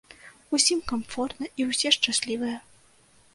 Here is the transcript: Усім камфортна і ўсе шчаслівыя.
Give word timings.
Усім 0.57 0.79
камфортна 0.91 1.51
і 1.59 1.67
ўсе 1.73 1.93
шчаслівыя. 1.97 2.57